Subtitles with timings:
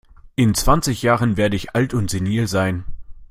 [0.35, 2.85] In zwanzig Jahren werde ich alt und senil sein.